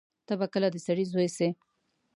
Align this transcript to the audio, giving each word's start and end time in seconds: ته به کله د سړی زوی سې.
ته 0.27 0.33
به 0.39 0.45
کله 0.53 0.67
د 0.71 0.77
سړی 0.85 1.05
زوی 1.11 1.29
سې. 1.37 1.49